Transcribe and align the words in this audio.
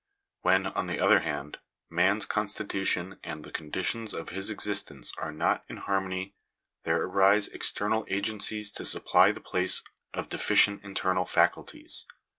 When, 0.41 0.65
on 0.65 0.87
the 0.87 0.99
other 0.99 1.19
hand, 1.19 1.59
man's 1.87 2.25
constitution 2.25 3.19
and 3.23 3.43
the 3.43 3.51
conditions 3.51 4.15
of 4.15 4.29
his 4.29 4.49
existence 4.49 5.13
are 5.19 5.31
not 5.31 5.63
in 5.69 5.77
harmony 5.77 6.33
there 6.85 7.03
arise 7.03 7.49
external 7.49 8.07
agencies 8.09 8.71
to 8.71 8.83
supply 8.83 9.31
the 9.31 9.39
place 9.41 9.83
of 10.15 10.27
deficient 10.27 10.83
internal 10.83 11.25
faculties. 11.27 12.07